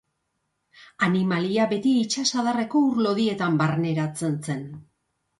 [1.07, 4.65] Animaliak beti itsasadarreko ur lodietan barneratzen zen.